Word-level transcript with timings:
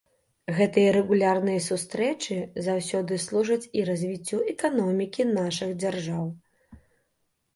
Гэтыя 0.57 0.93
рэгулярныя 0.95 1.59
сустрэчы 1.65 2.37
заўсёды 2.67 3.19
служаць 3.25 3.69
і 3.79 3.85
развіццю 3.91 4.39
эканомікі 4.53 5.27
нашых 5.37 5.75
дзяржаў. 5.83 6.25